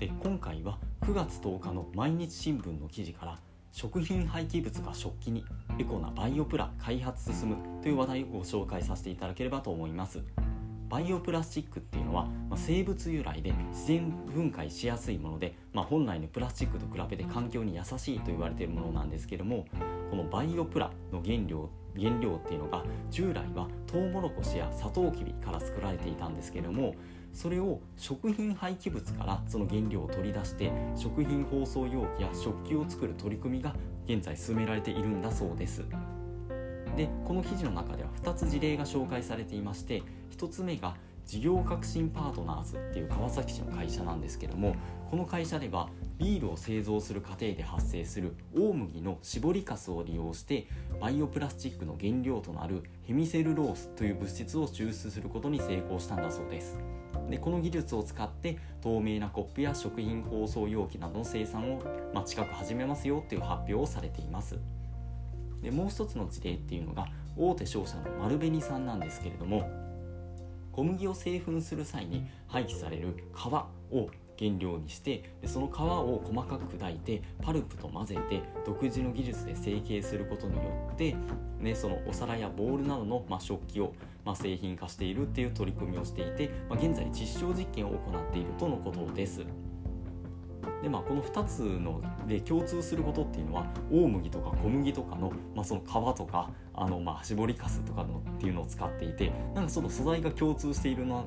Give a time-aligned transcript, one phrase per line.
[0.00, 3.38] で今回は9月10日の毎日新聞の記事から
[3.70, 5.44] 食品廃棄物が食器に
[5.78, 10.20] エコなバイオプラ開発進むという話題をご紹介させていただければと思います。
[10.88, 19.66] バイオプラスチックっていうのは、まあ、生物由来で自然分解しやすいもので、まあ、本来のプラスチックと比べて環境に優しいと言われているものなんですけども
[20.10, 26.94] このバイオプラの原料原料っていうのが従来はトウモロコシやサトウキビから作られていたんですけども
[27.32, 33.74] それを食品廃棄物からその原料を取り出して食品包装容器や食器を作る取り組みが
[34.06, 35.84] 現在進められているんだそうです。
[36.96, 40.02] でこの記事の中では2つ事例が紹介されていまして
[40.36, 44.74] 1つ目が事業革新パートナーズっていう川崎市の会社なんですけども
[45.10, 50.66] この会社ではビールを製造する過程で発生する大麦の搾りかすを利用して
[51.00, 56.76] バイオプラスチックの原料となるヘミセルロースという物質を抽出することに成功したんだそうです。
[57.30, 64.58] でこの技術を使って透明なコップや食品包装容器などの生産を、まあ、近く始めますよっていう発表をされています。
[65.62, 69.70] でもう一つの事例っていうのが大手商社の丸紅さんなんですけれども
[70.72, 81.14] 小麦を製粉する際に廃棄される皮を原料にしてでその皮を細かく砕いてパルプと混ぜて独自の技術で成形することによって、
[81.60, 83.92] ね、そのお皿やボウルなどの、まあ、食器を、
[84.24, 89.44] まあ、製品化しているっていう取り組みをしていて、まあ、現在実証実験を行っているとのことです。
[90.82, 101.22] でまあ、この2つので共通することっていうのは大麦とか小麦とかの,、まあその皮とかあのまあ絞りかすとかのっていうのを使っていてなんかその素材が共通しているな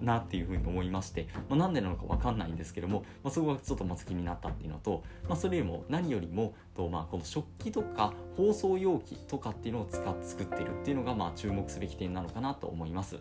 [0.00, 13.18] なっていうふうに思いまして、まあ、なんでなのか分かんないんですけども、まあ、そこがちょっとまず気になったっていうのと、まあ、それよりも何よりもと、まあ、この食器とか包装容器とかっていうのを使っ作ってるっていうのがまあ注目すべき点なのかなと思います。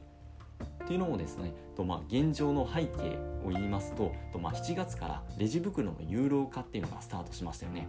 [0.87, 7.87] というのもですねと、まあ、現状の背景を言いますとと、まあ、7月からレジ袋の有料化っていうのがスタートしましたよね。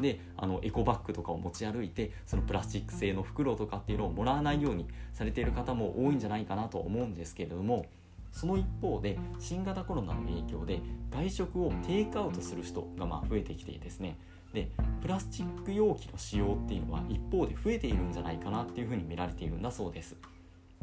[0.00, 7.84] であのエコバッグとかを持ち歩いてそのプラスチック製の袋とかっていうのをもらわないようにされている方も多いんじゃないかなと思うんですけれども
[8.32, 10.80] その一方で新型コロナの影響で
[11.10, 14.16] 外食をテイクアウトする人がまあ増えてきてですね
[14.54, 14.68] で
[15.00, 20.16] プラスチック容器の使用っていうのは一方で増えているんじゃないかなっていうふうに見られているんだそうです。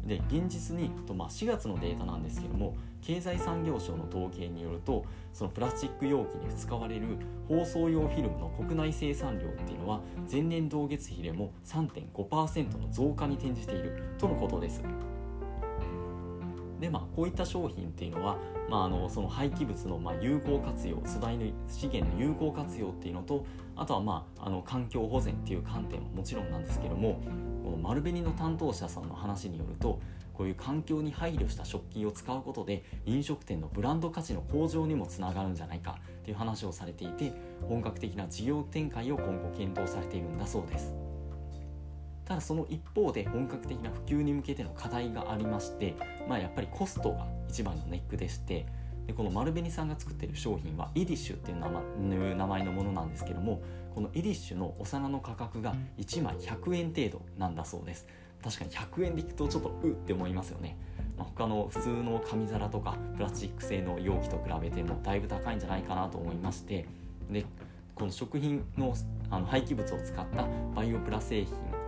[0.06, 7.06] で現実に、まあ、4月のデータなんですけども経済産業省の統計によるとそのプラスチック容器に使われる
[7.48, 10.00] 包装用フィルムの国内生産量っていうのは
[10.30, 14.82] 前年同月比でも3.5%の増加に転じているとのことです。
[16.80, 23.44] でまあこういった商品っていうのは、まあ、あのその廃棄物のまあ有効活用素材の資源の有効活用っていうのと
[23.76, 27.20] あとはまああの環境保全っていう観点ももちろんなんですけども
[27.62, 30.00] この丸紅の担当者さんの話によると
[30.32, 37.34] こういう環境に配慮した食器を使うことで飲食店のブランド価値の向上にもつながるんじゃないかっていう話をされていて
[37.68, 41.09] 本格的な事業展開を今後検討されているんだそうです。
[42.30, 45.96] ただその一方で本格的な普及に向けての課題がありまして、
[46.28, 48.66] まあ、やっぱりコストが一番のネックでして
[49.08, 53.60] でこの丸紅さんが作ってる商品はエディッシュっていう名前のものなんですけども
[53.96, 58.06] このエディッシュのお皿の価格が1枚100円程度なんだそうです。
[58.44, 60.78] 確かに100円でいくとちょっとうって思いますよね、
[61.18, 66.86] まあ、他の普通の紙皿とかプラスチック製の容器と比べてもだいぶ高いんじゃないかなと思いまして。
[67.28, 67.44] で
[67.96, 68.94] この食品の
[69.28, 71.79] あの廃棄物を使ったバイオプラ製品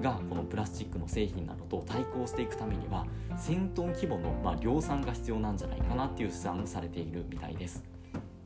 [0.00, 7.82] がこのプラスチックの製品などと対抗していくためには1000トン規模のま量産が必要なんじゃないかなっていう試算をされているみたいです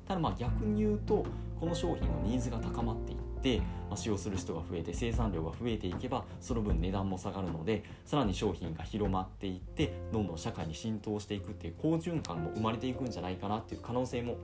[0.06, 1.24] ただまあ逆に言うと
[1.58, 3.58] この商品のニーズが高まっていって、
[3.88, 14.36] まあ、使用する人が増えて生産量が増えていけばその分値段も下がるのでさらに商品が広まっていってどんどん社会に浸透していくっていう好循環も生まれていくんじゃないかなっていう可能性も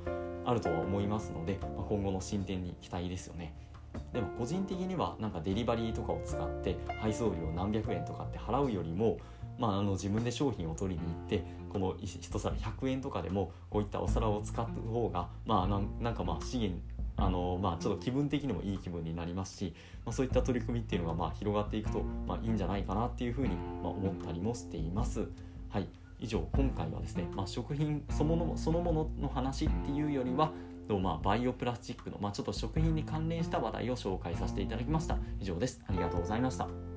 [0.44, 3.67] あるとは思いますので、まあ、今後の進展に期待ですよね。
[4.12, 9.18] でも個人的にはなんかデリバリーとかを使って配送料何百円とかって払うよりも、
[9.58, 16.80] まあ、あの自分で商品を取りに行ってこの一皿100円とかでもこういったお皿を使った方が、まあ、なんかまあ資源
[17.20, 19.74] あのまあ、ちょっと気分的にもいい気分になりますし、
[20.06, 25.26] まあ、そういった取り組みっていうのがまあ広がっていくと、まあ、いいんじゃないかなっていうふうにまあ思ったりもしています。
[25.68, 25.88] はい
[26.20, 30.52] 以上今回はですね、まあ、食品そのものそのものの話っていうよりは
[30.88, 35.16] と、まあ、バイオプラスチックの、まあ、ちょっと食品に関連した話題を紹介させていただきました。
[35.40, 35.80] 以上です。
[35.86, 36.87] ありがとうございました。